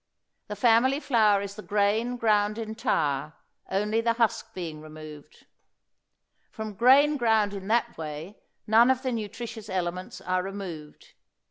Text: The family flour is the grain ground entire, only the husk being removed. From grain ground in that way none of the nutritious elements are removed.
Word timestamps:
The 0.47 0.55
family 0.55 0.99
flour 0.99 1.43
is 1.43 1.53
the 1.53 1.61
grain 1.61 2.17
ground 2.17 2.57
entire, 2.57 3.33
only 3.69 4.01
the 4.01 4.13
husk 4.13 4.51
being 4.55 4.81
removed. 4.81 5.45
From 6.49 6.73
grain 6.73 7.17
ground 7.17 7.53
in 7.53 7.67
that 7.67 7.99
way 7.99 8.39
none 8.65 8.89
of 8.89 9.03
the 9.03 9.11
nutritious 9.11 9.69
elements 9.69 10.19
are 10.19 10.41
removed. 10.41 11.13